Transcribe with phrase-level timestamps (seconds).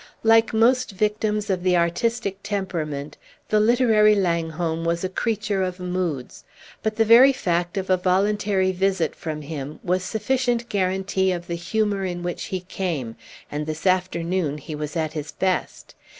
[0.23, 3.17] Like most victims of the artistic temperament,
[3.49, 6.43] the literary Langholm was a creature of moods;
[6.81, 11.53] but the very fact of a voluntary visit from him was sufficient guarantee of the
[11.53, 13.15] humor in which he came,
[13.51, 15.93] and this afternoon he was at his best.